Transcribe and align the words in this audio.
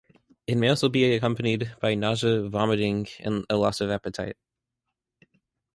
It 0.47 0.55
may 0.55 0.69
also 0.69 0.89
be 0.89 1.13
accompanied 1.13 1.75
by 1.79 1.93
nausea, 1.93 2.49
vomiting, 2.49 3.05
and 3.19 3.45
a 3.51 3.55
loss 3.55 3.81
of 3.81 3.91
appetite. 3.91 4.35